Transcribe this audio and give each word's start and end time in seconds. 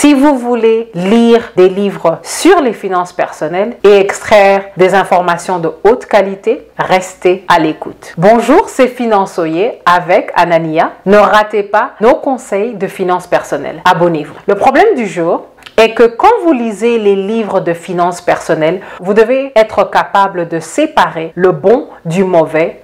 Si 0.00 0.14
vous 0.14 0.38
voulez 0.38 0.90
lire 0.94 1.52
des 1.58 1.68
livres 1.68 2.20
sur 2.22 2.62
les 2.62 2.72
finances 2.72 3.12
personnelles 3.12 3.76
et 3.84 3.98
extraire 3.98 4.64
des 4.78 4.94
informations 4.94 5.58
de 5.58 5.70
haute 5.84 6.06
qualité, 6.06 6.66
restez 6.78 7.44
à 7.48 7.58
l'écoute. 7.58 8.14
Bonjour, 8.16 8.70
c'est 8.70 8.88
Finançoyer 8.88 9.82
avec 9.84 10.32
Anania. 10.36 10.92
Ne 11.04 11.18
ratez 11.18 11.64
pas 11.64 11.90
nos 12.00 12.14
conseils 12.14 12.76
de 12.76 12.86
finances 12.86 13.26
personnelles. 13.26 13.82
Abonnez-vous. 13.84 14.32
Le 14.46 14.54
problème 14.54 14.94
du 14.96 15.06
jour, 15.06 15.48
est 15.80 15.94
que 15.94 16.02
quand 16.02 16.28
vous 16.44 16.52
lisez 16.52 16.98
les 16.98 17.16
livres 17.16 17.60
de 17.60 17.72
finances 17.72 18.20
personnelles, 18.20 18.80
vous 19.00 19.14
devez 19.14 19.52
être 19.56 19.84
capable 19.90 20.46
de 20.48 20.60
séparer 20.60 21.32
le 21.34 21.52
bon 21.52 21.88
du 22.04 22.22
mauvais 22.24 22.82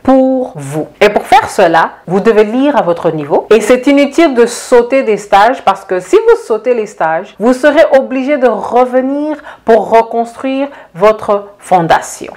vous. 0.55 0.89
Et 1.01 1.09
pour 1.09 1.27
faire 1.27 1.49
cela, 1.51 1.93
vous 2.07 2.21
devez 2.21 2.45
lire 2.45 2.77
à 2.77 2.83
votre 2.83 3.11
niveau. 3.11 3.47
Et 3.51 3.61
c'est 3.61 3.87
inutile 3.87 4.35
de 4.35 4.47
sauter 4.47 5.03
des 5.03 5.17
stages 5.17 5.63
parce 5.65 5.85
que 5.85 6.01
si 6.01 6.17
vous 6.17 6.37
sautez 6.47 6.75
les 6.75 6.87
stages, 6.87 7.35
vous 7.39 7.53
serez 7.53 7.85
obligé 7.99 8.39
de 8.39 8.49
revenir 8.49 9.37
pour 9.65 9.91
reconstruire 9.91 10.69
votre 10.95 11.49
fondation. 11.59 12.33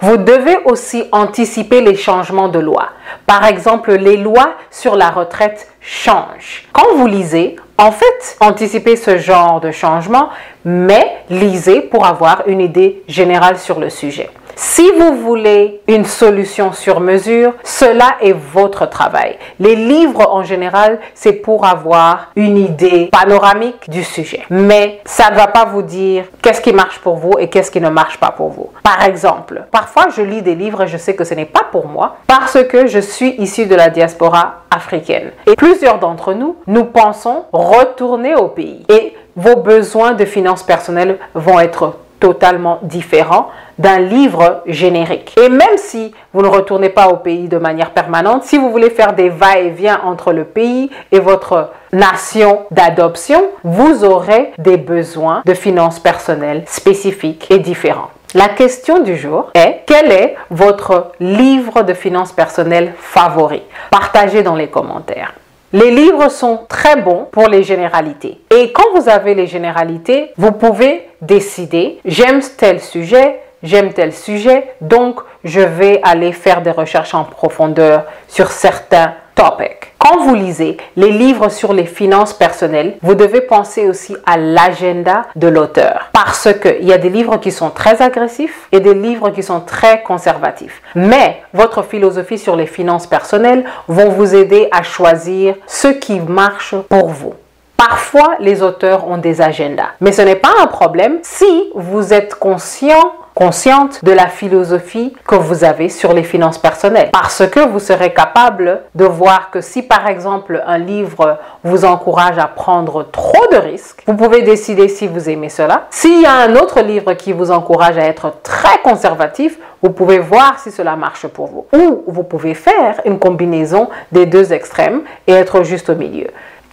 Vous 0.00 0.16
devez 0.16 0.56
aussi 0.64 1.04
anticiper 1.12 1.80
les 1.80 1.94
changements 1.94 2.48
de 2.48 2.58
loi. 2.58 2.88
Par 3.26 3.44
exemple, 3.44 3.92
les 3.94 4.16
lois 4.16 4.54
sur 4.70 4.96
la 4.96 5.10
retraite 5.10 5.68
changent. 5.80 6.66
Quand 6.72 6.94
vous 6.96 7.06
lisez, 7.06 7.56
en 7.76 7.92
fait, 7.92 8.36
anticipez 8.40 8.96
ce 8.96 9.18
genre 9.18 9.60
de 9.60 9.70
changement, 9.70 10.30
mais 10.64 11.18
lisez 11.28 11.80
pour 11.82 12.06
avoir 12.06 12.44
une 12.46 12.60
idée 12.60 13.02
générale 13.08 13.58
sur 13.58 13.78
le 13.78 13.90
sujet. 13.90 14.30
Si 14.56 14.88
vous 14.98 15.16
voulez 15.16 15.80
une 15.88 16.04
solution 16.04 16.72
sur 16.72 17.00
mesure, 17.00 17.54
cela 17.64 18.16
est 18.20 18.32
votre 18.32 18.88
travail. 18.88 19.36
Les 19.58 19.74
livres 19.74 20.28
en 20.30 20.44
général, 20.44 21.00
c'est 21.14 21.32
pour 21.32 21.64
avoir 21.64 22.30
une 22.36 22.56
idée 22.56 23.08
panoramique 23.10 23.90
du 23.90 24.04
sujet. 24.04 24.42
Mais 24.50 25.00
ça 25.04 25.30
ne 25.30 25.36
va 25.36 25.48
pas 25.48 25.64
vous 25.64 25.82
dire 25.82 26.24
qu'est-ce 26.42 26.60
qui 26.60 26.72
marche 26.72 27.00
pour 27.00 27.16
vous 27.16 27.32
et 27.38 27.48
qu'est-ce 27.48 27.70
qui 27.70 27.80
ne 27.80 27.88
marche 27.88 28.18
pas 28.18 28.30
pour 28.30 28.50
vous. 28.50 28.70
Par 28.82 29.04
exemple, 29.04 29.64
parfois 29.70 30.06
je 30.14 30.22
lis 30.22 30.42
des 30.42 30.54
livres 30.54 30.82
et 30.82 30.86
je 30.86 30.96
sais 30.96 31.14
que 31.14 31.24
ce 31.24 31.34
n'est 31.34 31.44
pas 31.44 31.64
pour 31.70 31.88
moi 31.88 32.16
parce 32.26 32.62
que 32.64 32.86
je 32.86 33.00
suis 33.00 33.34
issu 33.38 33.66
de 33.66 33.74
la 33.74 33.90
diaspora 33.90 34.62
africaine. 34.70 35.32
Et 35.46 35.56
plusieurs 35.56 35.98
d'entre 35.98 36.32
nous, 36.32 36.56
nous 36.66 36.84
pensons 36.84 37.44
retourner 37.52 38.34
au 38.34 38.48
pays. 38.48 38.84
Et 38.88 39.14
vos 39.36 39.56
besoins 39.56 40.12
de 40.12 40.24
finances 40.24 40.62
personnelles 40.62 41.18
vont 41.34 41.58
être 41.58 41.94
totalement 42.20 42.78
différent 42.82 43.48
d'un 43.78 43.98
livre 43.98 44.62
générique. 44.66 45.34
Et 45.38 45.48
même 45.48 45.76
si 45.76 46.14
vous 46.32 46.42
ne 46.42 46.48
retournez 46.48 46.88
pas 46.88 47.08
au 47.08 47.16
pays 47.16 47.48
de 47.48 47.58
manière 47.58 47.90
permanente, 47.90 48.44
si 48.44 48.58
vous 48.58 48.70
voulez 48.70 48.90
faire 48.90 49.14
des 49.14 49.28
va-et-vient 49.28 50.00
entre 50.04 50.32
le 50.32 50.44
pays 50.44 50.90
et 51.12 51.18
votre 51.18 51.70
nation 51.92 52.62
d'adoption, 52.70 53.42
vous 53.62 54.04
aurez 54.04 54.52
des 54.58 54.76
besoins 54.76 55.42
de 55.44 55.54
finances 55.54 56.00
personnelles 56.00 56.64
spécifiques 56.66 57.50
et 57.50 57.58
différents. 57.58 58.10
La 58.34 58.48
question 58.48 59.00
du 59.00 59.16
jour 59.16 59.50
est 59.54 59.82
quel 59.86 60.10
est 60.10 60.34
votre 60.50 61.12
livre 61.20 61.82
de 61.82 61.94
finances 61.94 62.32
personnelles 62.32 62.92
favori? 62.98 63.62
Partagez 63.90 64.42
dans 64.42 64.56
les 64.56 64.66
commentaires. 64.66 65.34
Les 65.74 65.90
livres 65.90 66.28
sont 66.28 66.60
très 66.68 67.02
bons 67.02 67.26
pour 67.32 67.48
les 67.48 67.64
généralités. 67.64 68.38
Et 68.56 68.70
quand 68.70 68.94
vous 68.94 69.08
avez 69.08 69.34
les 69.34 69.48
généralités, 69.48 70.30
vous 70.36 70.52
pouvez 70.52 71.08
décider, 71.20 71.98
j'aime 72.04 72.40
tel 72.56 72.78
sujet, 72.78 73.40
j'aime 73.64 73.92
tel 73.92 74.12
sujet, 74.12 74.68
donc 74.80 75.18
je 75.42 75.60
vais 75.60 76.00
aller 76.04 76.32
faire 76.32 76.62
des 76.62 76.70
recherches 76.70 77.14
en 77.14 77.24
profondeur 77.24 78.04
sur 78.28 78.52
certains 78.52 79.14
topics. 79.34 79.92
Quand 79.98 80.18
vous 80.22 80.34
lisez 80.34 80.76
les 80.96 81.10
livres 81.10 81.48
sur 81.48 81.72
les 81.72 81.86
finances 81.86 82.34
personnelles, 82.34 82.98
vous 83.02 83.14
devez 83.14 83.40
penser 83.40 83.88
aussi 83.88 84.14
à 84.26 84.36
l'agenda 84.36 85.22
de 85.34 85.48
l'auteur. 85.48 86.10
Parce 86.12 86.48
qu'il 86.60 86.84
y 86.84 86.92
a 86.92 86.98
des 86.98 87.08
livres 87.08 87.38
qui 87.38 87.50
sont 87.50 87.70
très 87.70 88.02
agressifs 88.02 88.68
et 88.70 88.80
des 88.80 88.94
livres 88.94 89.30
qui 89.30 89.42
sont 89.42 89.60
très 89.60 90.02
conservatifs. 90.02 90.82
Mais 90.94 91.42
votre 91.54 91.82
philosophie 91.82 92.38
sur 92.38 92.54
les 92.54 92.66
finances 92.66 93.06
personnelles 93.06 93.64
vont 93.88 94.10
vous 94.10 94.34
aider 94.34 94.68
à 94.70 94.82
choisir 94.82 95.54
ce 95.66 95.88
qui 95.88 96.20
marche 96.20 96.74
pour 96.88 97.08
vous. 97.08 97.34
Parfois, 97.76 98.36
les 98.40 98.62
auteurs 98.62 99.08
ont 99.08 99.18
des 99.18 99.40
agendas, 99.40 99.90
mais 100.00 100.12
ce 100.12 100.22
n'est 100.22 100.36
pas 100.36 100.52
un 100.60 100.66
problème 100.66 101.18
si 101.22 101.70
vous 101.74 102.12
êtes 102.14 102.34
conscient 102.36 103.12
consciente 103.34 104.04
de 104.04 104.12
la 104.12 104.28
philosophie 104.28 105.14
que 105.26 105.34
vous 105.34 105.64
avez 105.64 105.88
sur 105.88 106.12
les 106.12 106.22
finances 106.22 106.58
personnelles. 106.58 107.10
Parce 107.12 107.46
que 107.48 107.60
vous 107.60 107.80
serez 107.80 108.12
capable 108.12 108.82
de 108.94 109.04
voir 109.04 109.50
que 109.50 109.60
si 109.60 109.82
par 109.82 110.06
exemple 110.06 110.62
un 110.66 110.78
livre 110.78 111.38
vous 111.64 111.84
encourage 111.84 112.38
à 112.38 112.46
prendre 112.46 113.02
trop 113.10 113.46
de 113.50 113.56
risques, 113.56 114.02
vous 114.06 114.14
pouvez 114.14 114.42
décider 114.42 114.88
si 114.88 115.06
vous 115.06 115.28
aimez 115.28 115.48
cela. 115.48 115.86
S'il 115.90 116.22
y 116.22 116.26
a 116.26 116.34
un 116.34 116.54
autre 116.56 116.80
livre 116.80 117.14
qui 117.14 117.32
vous 117.32 117.50
encourage 117.50 117.98
à 117.98 118.04
être 118.04 118.34
très 118.42 118.78
conservatif, 118.82 119.58
vous 119.82 119.90
pouvez 119.90 120.18
voir 120.18 120.58
si 120.60 120.70
cela 120.70 120.96
marche 120.96 121.26
pour 121.26 121.46
vous. 121.48 121.66
Ou 121.72 122.04
vous 122.06 122.22
pouvez 122.22 122.54
faire 122.54 123.00
une 123.04 123.18
combinaison 123.18 123.88
des 124.12 124.26
deux 124.26 124.52
extrêmes 124.52 125.02
et 125.26 125.32
être 125.32 125.64
juste 125.64 125.90
au 125.90 125.94
milieu. 125.94 126.28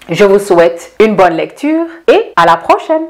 Je 0.10 0.26
vous 0.26 0.40
souhaite 0.40 0.94
une 1.00 1.16
bonne 1.16 1.34
lecture 1.34 1.86
et 2.08 2.34
à 2.36 2.46
la 2.46 2.58
prochaine. 2.58 3.08